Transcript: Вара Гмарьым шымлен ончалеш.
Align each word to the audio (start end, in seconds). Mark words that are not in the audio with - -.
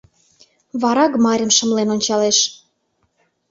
Вара 0.81 1.05
Гмарьым 1.13 1.51
шымлен 1.57 1.89
ончалеш. 1.95 2.37